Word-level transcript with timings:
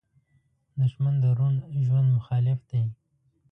دښمن 0.79 1.15
د 1.23 1.25
روڼ 1.37 1.53
ژوند 1.83 2.07
مخالف 2.17 2.59
دی 2.69 2.81